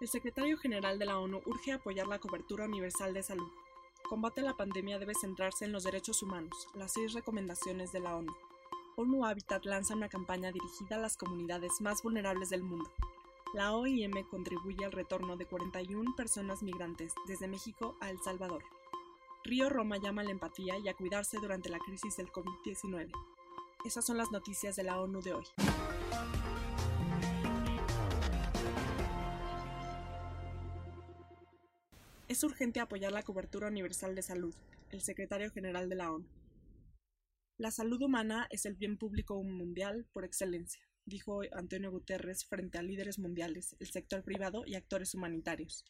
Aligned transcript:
El 0.00 0.08
secretario 0.08 0.58
general 0.58 0.98
de 0.98 1.06
la 1.06 1.18
ONU 1.18 1.40
urge 1.46 1.72
apoyar 1.72 2.08
la 2.08 2.18
cobertura 2.18 2.64
universal 2.64 3.14
de 3.14 3.22
salud. 3.22 3.48
Combate 4.08 4.42
la 4.42 4.56
pandemia 4.56 4.98
debe 4.98 5.14
centrarse 5.14 5.64
en 5.64 5.72
los 5.72 5.84
derechos 5.84 6.22
humanos, 6.22 6.68
las 6.74 6.92
seis 6.92 7.12
recomendaciones 7.12 7.92
de 7.92 8.00
la 8.00 8.16
ONU. 8.16 8.34
ONU 8.96 9.24
Habitat 9.24 9.64
lanza 9.64 9.94
una 9.94 10.08
campaña 10.08 10.50
dirigida 10.50 10.96
a 10.96 10.98
las 10.98 11.16
comunidades 11.16 11.80
más 11.80 12.02
vulnerables 12.02 12.50
del 12.50 12.64
mundo. 12.64 12.90
La 13.54 13.72
OIM 13.72 14.24
contribuye 14.28 14.84
al 14.84 14.92
retorno 14.92 15.36
de 15.36 15.46
41 15.46 16.16
personas 16.16 16.62
migrantes 16.62 17.14
desde 17.28 17.46
México 17.46 17.96
a 18.00 18.10
El 18.10 18.20
Salvador. 18.20 18.64
Río 19.44 19.70
Roma 19.70 19.96
llama 19.96 20.22
a 20.22 20.24
la 20.24 20.32
empatía 20.32 20.76
y 20.76 20.88
a 20.88 20.94
cuidarse 20.94 21.38
durante 21.38 21.68
la 21.68 21.78
crisis 21.78 22.16
del 22.16 22.32
COVID-19. 22.32 23.10
Esas 23.84 24.04
son 24.04 24.16
las 24.16 24.32
noticias 24.32 24.74
de 24.74 24.82
la 24.82 25.00
ONU 25.00 25.22
de 25.22 25.34
hoy. 25.34 25.44
Es 32.26 32.42
urgente 32.42 32.80
apoyar 32.80 33.12
la 33.12 33.22
cobertura 33.22 33.68
universal 33.68 34.14
de 34.14 34.22
salud, 34.22 34.54
el 34.90 35.02
secretario 35.02 35.50
general 35.50 35.90
de 35.90 35.96
la 35.96 36.10
ONU. 36.10 36.26
La 37.58 37.70
salud 37.70 38.00
humana 38.00 38.46
es 38.48 38.64
el 38.64 38.76
bien 38.76 38.96
público 38.96 39.42
mundial 39.42 40.06
por 40.10 40.24
excelencia, 40.24 40.80
dijo 41.04 41.42
Antonio 41.52 41.90
Guterres 41.90 42.46
frente 42.46 42.78
a 42.78 42.82
líderes 42.82 43.18
mundiales, 43.18 43.76
el 43.78 43.88
sector 43.90 44.24
privado 44.24 44.64
y 44.64 44.74
actores 44.74 45.14
humanitarios. 45.14 45.84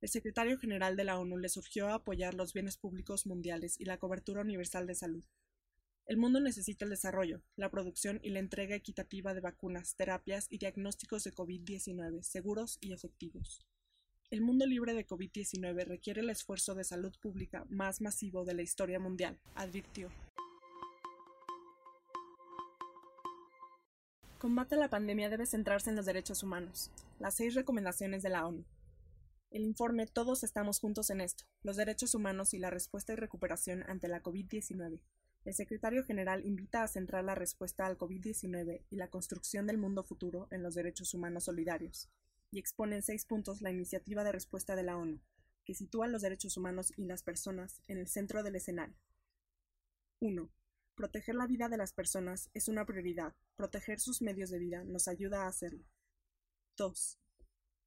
El 0.00 0.08
secretario 0.08 0.58
general 0.58 0.94
de 0.96 1.02
la 1.02 1.18
ONU 1.18 1.38
le 1.38 1.48
surgió 1.48 1.88
a 1.88 1.94
apoyar 1.94 2.34
los 2.34 2.52
bienes 2.52 2.76
públicos 2.76 3.26
mundiales 3.26 3.74
y 3.80 3.84
la 3.84 3.98
cobertura 3.98 4.42
universal 4.42 4.86
de 4.86 4.94
salud. 4.94 5.24
El 6.06 6.18
mundo 6.18 6.38
necesita 6.38 6.84
el 6.84 6.90
desarrollo, 6.92 7.42
la 7.56 7.72
producción 7.72 8.20
y 8.22 8.30
la 8.30 8.38
entrega 8.38 8.76
equitativa 8.76 9.34
de 9.34 9.40
vacunas, 9.40 9.96
terapias 9.96 10.46
y 10.50 10.58
diagnósticos 10.58 11.24
de 11.24 11.32
COVID-19 11.32 12.22
seguros 12.22 12.78
y 12.80 12.92
efectivos. 12.92 13.66
El 14.30 14.40
mundo 14.40 14.66
libre 14.66 14.94
de 14.94 15.06
COVID-19 15.06 15.84
requiere 15.84 16.20
el 16.22 16.30
esfuerzo 16.30 16.74
de 16.74 16.82
salud 16.82 17.12
pública 17.20 17.66
más 17.68 18.00
masivo 18.00 18.44
de 18.44 18.54
la 18.54 18.62
historia 18.62 18.98
mundial, 18.98 19.38
advirtió. 19.54 20.10
Combate 24.38 24.74
a 24.74 24.78
la 24.78 24.90
pandemia 24.90 25.28
debe 25.28 25.46
centrarse 25.46 25.90
en 25.90 25.96
los 25.96 26.06
derechos 26.06 26.42
humanos. 26.42 26.90
Las 27.18 27.34
seis 27.34 27.54
recomendaciones 27.54 28.22
de 28.22 28.30
la 28.30 28.46
ONU. 28.46 28.64
El 29.50 29.62
informe 29.62 30.06
Todos 30.06 30.42
estamos 30.42 30.80
juntos 30.80 31.10
en 31.10 31.20
esto, 31.20 31.44
los 31.62 31.76
derechos 31.76 32.14
humanos 32.14 32.54
y 32.54 32.58
la 32.58 32.70
respuesta 32.70 33.12
y 33.12 33.16
recuperación 33.16 33.84
ante 33.88 34.08
la 34.08 34.22
COVID-19. 34.22 35.00
El 35.44 35.54
secretario 35.54 36.02
general 36.02 36.44
invita 36.44 36.82
a 36.82 36.88
centrar 36.88 37.22
la 37.22 37.34
respuesta 37.34 37.86
al 37.86 37.98
COVID-19 37.98 38.82
y 38.90 38.96
la 38.96 39.08
construcción 39.08 39.66
del 39.66 39.78
mundo 39.78 40.02
futuro 40.02 40.48
en 40.50 40.62
los 40.62 40.74
derechos 40.74 41.14
humanos 41.14 41.44
solidarios, 41.44 42.10
y 42.54 42.60
expone 42.60 42.94
en 42.94 43.02
seis 43.02 43.24
puntos 43.24 43.60
la 43.62 43.72
iniciativa 43.72 44.22
de 44.22 44.30
respuesta 44.30 44.76
de 44.76 44.84
la 44.84 44.96
ONU, 44.96 45.20
que 45.64 45.74
sitúa 45.74 46.06
los 46.06 46.22
derechos 46.22 46.56
humanos 46.56 46.92
y 46.96 47.04
las 47.04 47.24
personas 47.24 47.82
en 47.88 47.98
el 47.98 48.06
centro 48.06 48.44
del 48.44 48.54
escenario. 48.54 48.96
1. 50.20 50.48
Proteger 50.94 51.34
la 51.34 51.48
vida 51.48 51.68
de 51.68 51.76
las 51.76 51.92
personas 51.92 52.50
es 52.54 52.68
una 52.68 52.86
prioridad. 52.86 53.34
Proteger 53.56 53.98
sus 53.98 54.22
medios 54.22 54.50
de 54.50 54.60
vida 54.60 54.84
nos 54.84 55.08
ayuda 55.08 55.42
a 55.42 55.48
hacerlo. 55.48 55.84
2. 56.76 57.18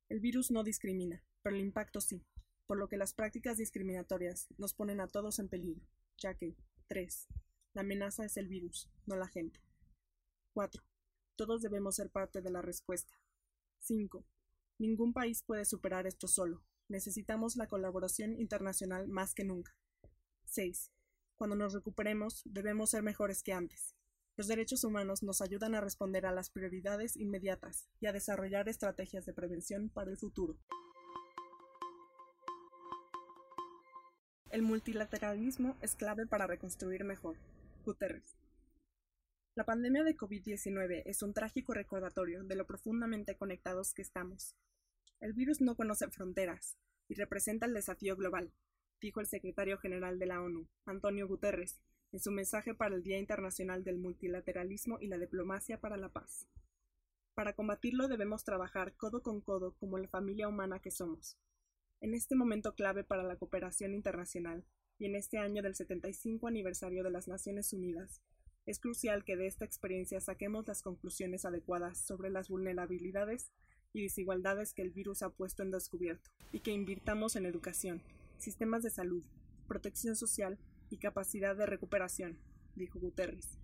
El 0.10 0.20
virus 0.20 0.52
no 0.52 0.66
discrimina, 0.66 1.24
pero 1.42 1.56
el 1.56 1.62
impacto 1.62 2.02
sí, 2.02 2.26
por 2.66 2.78
lo 2.78 2.90
que 2.90 2.98
las 2.98 3.14
prácticas 3.14 3.56
discriminatorias 3.56 4.50
nos 4.58 4.74
ponen 4.74 5.00
a 5.00 5.08
todos 5.08 5.40
en 5.40 5.48
peligro, 5.48 5.88
ya 6.18 6.34
que 6.34 6.58
3. 6.88 7.28
La 7.74 7.84
amenaza 7.84 8.26
es 8.26 8.36
el 8.36 8.50
virus, 8.50 8.90
no 9.06 9.16
la 9.16 9.30
gente. 9.30 9.62
4. 10.52 10.84
Todos 11.38 11.62
debemos 11.62 11.96
ser 11.96 12.10
parte 12.10 12.42
de 12.42 12.52
la 12.52 12.62
respuesta. 12.62 13.18
5. 13.80 14.26
Ningún 14.80 15.12
país 15.12 15.42
puede 15.42 15.66
superar 15.66 16.06
esto 16.06 16.28
solo. 16.28 16.64
Necesitamos 16.88 17.56
la 17.56 17.68
colaboración 17.68 18.40
internacional 18.40 19.08
más 19.08 19.34
que 19.34 19.44
nunca. 19.44 19.76
6. 20.46 20.92
Cuando 21.36 21.56
nos 21.56 21.74
recuperemos, 21.74 22.44
debemos 22.46 22.92
ser 22.92 23.02
mejores 23.02 23.42
que 23.42 23.54
antes. 23.54 23.96
Los 24.36 24.48
derechos 24.48 24.84
humanos 24.84 25.24
nos 25.24 25.42
ayudan 25.42 25.74
a 25.74 25.82
responder 25.82 26.28
a 26.28 26.32
las 26.32 26.52
prioridades 26.52 27.18
inmediatas 27.18 27.90
y 28.00 28.06
a 28.06 28.14
desarrollar 28.14 28.70
estrategias 28.70 29.26
de 29.26 29.34
prevención 29.34 29.90
para 29.90 30.12
el 30.12 30.18
futuro. 30.18 30.60
El 34.52 34.62
multilateralismo 34.62 35.76
es 35.82 35.96
clave 35.96 36.28
para 36.28 36.46
reconstruir 36.46 37.04
mejor. 37.04 37.38
Guterres. 37.84 38.38
La 39.58 39.66
pandemia 39.66 40.04
de 40.04 40.16
COVID-19 40.16 41.02
es 41.08 41.24
un 41.24 41.34
trágico 41.34 41.74
recordatorio 41.74 42.44
de 42.44 42.56
lo 42.56 42.68
profundamente 42.68 43.36
conectados 43.38 43.92
que 43.92 44.04
estamos. 44.04 44.56
El 45.20 45.34
virus 45.34 45.62
no 45.62 45.76
conoce 45.76 46.08
fronteras 46.12 46.78
y 47.08 47.16
representa 47.16 47.66
el 47.66 47.74
desafío 47.74 48.16
global, 48.16 48.54
dijo 49.02 49.20
el 49.20 49.26
secretario 49.26 49.80
general 49.80 50.20
de 50.20 50.28
la 50.28 50.44
ONU, 50.44 50.68
Antonio 50.86 51.28
Guterres, 51.28 51.82
en 52.12 52.20
su 52.20 52.30
mensaje 52.30 52.76
para 52.76 52.94
el 52.94 53.02
Día 53.02 53.18
Internacional 53.18 53.84
del 53.84 53.98
Multilateralismo 53.98 55.00
y 55.02 55.08
la 55.08 55.18
Diplomacia 55.18 55.80
para 55.80 55.98
la 55.98 56.10
Paz. 56.10 56.48
Para 57.34 57.54
combatirlo 57.54 58.08
debemos 58.08 58.44
trabajar 58.44 58.94
codo 58.96 59.24
con 59.24 59.42
codo 59.42 59.74
como 59.80 59.98
la 59.98 60.08
familia 60.08 60.48
humana 60.48 60.84
que 60.84 60.92
somos. 60.92 61.36
En 62.00 62.14
este 62.14 62.36
momento 62.36 62.76
clave 62.76 63.04
para 63.04 63.24
la 63.24 63.38
cooperación 63.38 63.96
internacional 63.96 64.64
y 65.00 65.08
en 65.08 65.16
este 65.16 65.40
año 65.40 65.64
del 65.64 65.74
75 65.74 66.48
aniversario 66.48 67.04
de 67.04 67.10
las 67.10 67.28
Naciones 67.28 67.74
Unidas, 67.74 68.22
es 68.68 68.80
crucial 68.80 69.24
que 69.24 69.38
de 69.38 69.48
esta 69.48 69.66
experiencia 69.66 70.20
saquemos 70.20 70.68
las 70.68 70.82
conclusiones 70.82 71.46
adecuadas 71.46 71.98
sobre 71.98 72.30
las 72.30 72.50
vulnerabilidades 72.50 73.50
y 73.94 74.04
desigualdades 74.04 74.74
que 74.74 74.82
el 74.82 74.92
virus 74.92 75.24
ha 75.24 75.30
puesto 75.30 75.64
en 75.64 75.72
descubierto, 75.72 76.30
y 76.52 76.60
que 76.60 76.72
invirtamos 76.72 77.38
en 77.38 77.46
educación, 77.46 78.04
sistemas 78.38 78.84
de 78.84 78.90
salud, 78.90 79.24
protección 79.68 80.18
social 80.18 80.60
y 80.90 80.98
capacidad 80.98 81.56
de 81.56 81.66
recuperación, 81.66 82.38
dijo 82.76 83.00
Guterres. 83.00 83.58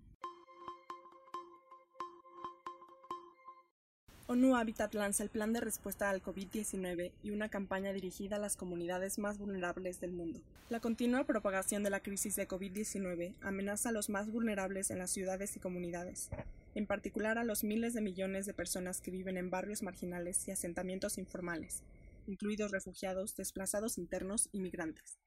ONU 4.26 4.56
Habitat 4.56 4.94
lanza 4.94 5.22
el 5.22 5.28
plan 5.28 5.52
de 5.52 5.60
respuesta 5.60 6.08
al 6.08 6.22
COVID-19 6.22 7.12
y 7.22 7.30
una 7.30 7.50
campaña 7.50 7.92
dirigida 7.92 8.36
a 8.36 8.38
las 8.38 8.56
comunidades 8.56 9.18
más 9.18 9.36
vulnerables 9.36 10.00
del 10.00 10.12
mundo. 10.12 10.40
La 10.70 10.80
continua 10.80 11.24
propagación 11.24 11.82
de 11.82 11.90
la 11.90 12.00
crisis 12.00 12.34
de 12.34 12.48
COVID-19 12.48 13.34
amenaza 13.42 13.90
a 13.90 13.92
los 13.92 14.08
más 14.08 14.32
vulnerables 14.32 14.90
en 14.90 14.98
las 14.98 15.10
ciudades 15.10 15.54
y 15.56 15.60
comunidades, 15.60 16.30
en 16.74 16.86
particular 16.86 17.36
a 17.36 17.44
los 17.44 17.64
miles 17.64 17.92
de 17.92 18.00
millones 18.00 18.46
de 18.46 18.54
personas 18.54 19.02
que 19.02 19.10
viven 19.10 19.36
en 19.36 19.50
barrios 19.50 19.82
marginales 19.82 20.48
y 20.48 20.52
asentamientos 20.52 21.18
informales, 21.18 21.82
incluidos 22.26 22.70
refugiados, 22.70 23.36
desplazados 23.36 23.98
internos 23.98 24.48
y 24.52 24.60
migrantes. 24.60 25.18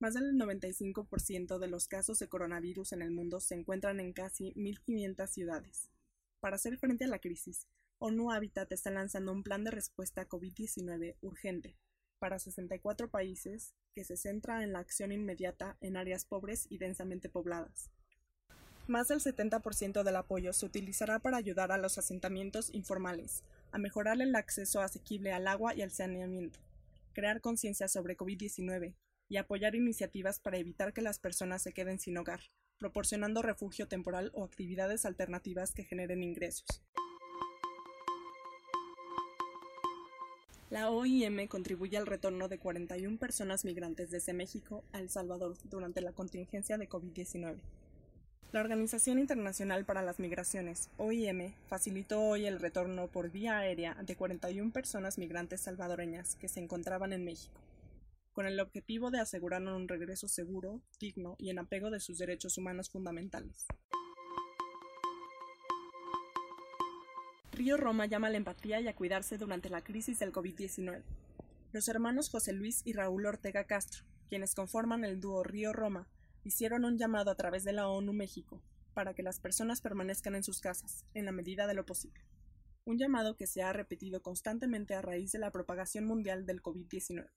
Más 0.00 0.12
del 0.12 0.34
95% 0.34 1.58
de 1.58 1.68
los 1.68 1.88
casos 1.88 2.18
de 2.18 2.28
coronavirus 2.28 2.92
en 2.92 3.00
el 3.00 3.10
mundo 3.10 3.40
se 3.40 3.54
encuentran 3.54 4.00
en 4.00 4.12
casi 4.12 4.52
1.500 4.52 5.26
ciudades. 5.28 5.88
Para 6.40 6.56
hacer 6.56 6.76
frente 6.76 7.04
a 7.04 7.08
la 7.08 7.18
crisis, 7.18 7.66
ONU 8.00 8.30
Habitat 8.30 8.70
está 8.70 8.90
lanzando 8.90 9.32
un 9.32 9.42
plan 9.42 9.64
de 9.64 9.72
respuesta 9.72 10.22
a 10.22 10.28
COVID-19 10.28 11.16
urgente 11.20 11.76
para 12.20 12.38
64 12.38 13.10
países 13.10 13.74
que 13.92 14.04
se 14.04 14.16
centra 14.16 14.62
en 14.62 14.72
la 14.72 14.78
acción 14.78 15.10
inmediata 15.10 15.76
en 15.80 15.96
áreas 15.96 16.24
pobres 16.24 16.66
y 16.70 16.78
densamente 16.78 17.28
pobladas. 17.28 17.90
Más 18.86 19.08
del 19.08 19.20
70% 19.20 20.04
del 20.04 20.16
apoyo 20.16 20.52
se 20.52 20.64
utilizará 20.64 21.18
para 21.18 21.36
ayudar 21.36 21.72
a 21.72 21.78
los 21.78 21.98
asentamientos 21.98 22.72
informales, 22.72 23.42
a 23.72 23.78
mejorar 23.78 24.20
el 24.20 24.34
acceso 24.36 24.80
asequible 24.80 25.32
al 25.32 25.48
agua 25.48 25.74
y 25.74 25.82
al 25.82 25.90
saneamiento, 25.90 26.60
crear 27.12 27.40
conciencia 27.40 27.88
sobre 27.88 28.16
COVID-19 28.16 28.94
y 29.28 29.36
apoyar 29.36 29.74
iniciativas 29.74 30.38
para 30.38 30.58
evitar 30.58 30.92
que 30.92 31.02
las 31.02 31.18
personas 31.18 31.62
se 31.62 31.72
queden 31.72 31.98
sin 31.98 32.16
hogar, 32.16 32.40
proporcionando 32.78 33.42
refugio 33.42 33.88
temporal 33.88 34.30
o 34.34 34.44
actividades 34.44 35.04
alternativas 35.04 35.72
que 35.72 35.84
generen 35.84 36.22
ingresos. 36.22 36.66
La 40.70 40.90
OIM 40.90 41.46
contribuye 41.48 41.96
al 41.96 42.06
retorno 42.06 42.46
de 42.46 42.58
41 42.58 43.16
personas 43.16 43.64
migrantes 43.64 44.10
desde 44.10 44.34
México 44.34 44.84
a 44.92 44.98
El 44.98 45.08
Salvador 45.08 45.56
durante 45.64 46.02
la 46.02 46.12
contingencia 46.12 46.76
de 46.76 46.86
COVID-19. 46.86 47.56
La 48.52 48.60
Organización 48.60 49.18
Internacional 49.18 49.86
para 49.86 50.02
las 50.02 50.18
Migraciones, 50.18 50.90
OIM, 50.98 51.54
facilitó 51.68 52.20
hoy 52.20 52.44
el 52.44 52.60
retorno 52.60 53.08
por 53.08 53.30
vía 53.30 53.56
aérea 53.56 53.94
de 54.02 54.14
41 54.14 54.70
personas 54.70 55.16
migrantes 55.16 55.62
salvadoreñas 55.62 56.34
que 56.34 56.48
se 56.48 56.60
encontraban 56.60 57.14
en 57.14 57.24
México, 57.24 57.62
con 58.34 58.44
el 58.44 58.60
objetivo 58.60 59.10
de 59.10 59.20
asegurar 59.20 59.62
un 59.62 59.88
regreso 59.88 60.28
seguro, 60.28 60.82
digno 61.00 61.36
y 61.38 61.48
en 61.48 61.60
apego 61.60 61.90
de 61.90 62.00
sus 62.00 62.18
derechos 62.18 62.58
humanos 62.58 62.90
fundamentales. 62.90 63.66
Río 67.58 67.76
Roma 67.76 68.06
llama 68.06 68.28
a 68.28 68.30
la 68.30 68.36
empatía 68.36 68.80
y 68.80 68.86
a 68.86 68.94
cuidarse 68.94 69.36
durante 69.36 69.68
la 69.68 69.82
crisis 69.82 70.20
del 70.20 70.32
COVID-19. 70.32 71.02
Los 71.72 71.88
hermanos 71.88 72.30
José 72.30 72.52
Luis 72.52 72.82
y 72.84 72.92
Raúl 72.92 73.26
Ortega 73.26 73.64
Castro, 73.64 74.04
quienes 74.28 74.54
conforman 74.54 75.04
el 75.04 75.20
dúo 75.20 75.42
Río 75.42 75.72
Roma, 75.72 76.06
hicieron 76.44 76.84
un 76.84 76.98
llamado 76.98 77.32
a 77.32 77.34
través 77.34 77.64
de 77.64 77.72
la 77.72 77.88
ONU 77.88 78.12
México 78.12 78.62
para 78.94 79.12
que 79.12 79.24
las 79.24 79.40
personas 79.40 79.80
permanezcan 79.80 80.36
en 80.36 80.44
sus 80.44 80.60
casas, 80.60 81.04
en 81.14 81.24
la 81.24 81.32
medida 81.32 81.66
de 81.66 81.74
lo 81.74 81.84
posible. 81.84 82.22
un 82.84 82.96
llamado 82.96 83.36
que 83.36 83.48
se 83.48 83.60
ha 83.60 83.72
repetido 83.72 84.22
constantemente 84.22 84.94
a 84.94 85.02
raíz 85.02 85.32
de 85.32 85.40
la 85.40 85.50
propagación 85.50 86.06
mundial 86.06 86.46
del 86.46 86.62
COVID-19. 86.62 87.28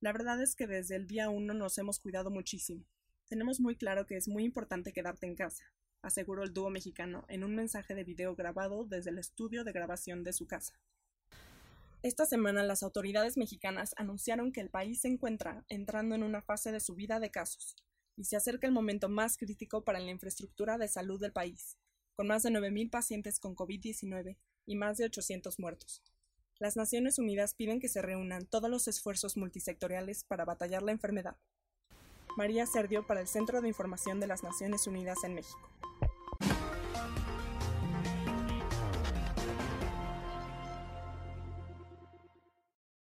La 0.00 0.12
verdad 0.12 0.42
es 0.42 0.54
que 0.54 0.66
desde 0.66 0.94
el 0.96 1.06
día 1.06 1.30
1 1.30 1.54
nos 1.54 1.78
hemos 1.78 1.98
cuidado 1.98 2.30
muchísimo. 2.30 2.84
Tenemos 3.26 3.60
muy 3.60 3.76
claro 3.76 4.06
que 4.06 4.16
es 4.16 4.28
muy 4.28 4.44
importante 4.44 4.92
quedarte 4.92 5.26
en 5.26 5.36
casa, 5.36 5.64
aseguró 6.02 6.42
el 6.42 6.52
dúo 6.52 6.70
mexicano 6.70 7.24
en 7.28 7.44
un 7.44 7.54
mensaje 7.54 7.94
de 7.94 8.04
video 8.04 8.34
grabado 8.34 8.84
desde 8.84 9.10
el 9.10 9.18
estudio 9.18 9.64
de 9.64 9.72
grabación 9.72 10.24
de 10.24 10.32
su 10.32 10.46
casa. 10.46 10.74
Esta 12.02 12.26
semana 12.26 12.64
las 12.64 12.82
autoridades 12.82 13.36
mexicanas 13.36 13.94
anunciaron 13.96 14.52
que 14.52 14.60
el 14.60 14.70
país 14.70 15.00
se 15.00 15.08
encuentra 15.08 15.64
entrando 15.68 16.16
en 16.16 16.24
una 16.24 16.42
fase 16.42 16.72
de 16.72 16.80
subida 16.80 17.20
de 17.20 17.30
casos 17.30 17.76
y 18.16 18.24
se 18.24 18.36
acerca 18.36 18.66
el 18.66 18.72
momento 18.72 19.08
más 19.08 19.36
crítico 19.36 19.84
para 19.84 20.00
la 20.00 20.10
infraestructura 20.10 20.78
de 20.78 20.88
salud 20.88 21.20
del 21.20 21.32
país, 21.32 21.76
con 22.14 22.26
más 22.26 22.42
de 22.42 22.50
9.000 22.50 22.90
pacientes 22.90 23.38
con 23.38 23.54
COVID-19 23.54 24.36
y 24.66 24.74
más 24.74 24.98
de 24.98 25.04
800 25.04 25.58
muertos. 25.60 26.02
Las 26.58 26.76
Naciones 26.76 27.18
Unidas 27.18 27.54
piden 27.54 27.80
que 27.80 27.88
se 27.88 28.02
reúnan 28.02 28.46
todos 28.46 28.70
los 28.70 28.88
esfuerzos 28.88 29.36
multisectoriales 29.36 30.24
para 30.24 30.44
batallar 30.44 30.82
la 30.82 30.92
enfermedad. 30.92 31.36
María 32.36 32.66
Serdio 32.66 33.06
para 33.06 33.20
el 33.20 33.28
Centro 33.28 33.60
de 33.60 33.68
Información 33.68 34.20
de 34.20 34.26
las 34.26 34.42
Naciones 34.42 34.86
Unidas 34.86 35.18
en 35.24 35.34
México. 35.34 35.81